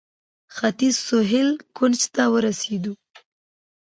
[0.55, 2.93] ختیځ سهیل کونج ته ورسېدو.